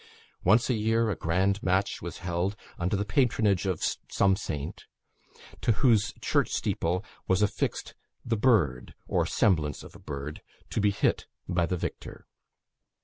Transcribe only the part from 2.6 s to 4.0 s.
under the patronage of